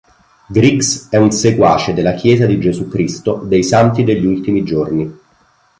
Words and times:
Griggs 0.51 1.09
è 1.11 1.17
un 1.17 1.29
seguace 1.31 1.93
della 1.93 2.15
Chiesa 2.15 2.47
di 2.47 2.59
Gesù 2.59 2.87
Cristo 2.87 3.35
dei 3.35 3.63
santi 3.63 4.03
degli 4.03 4.25
ultimi 4.25 4.63
giorni. 4.63 5.19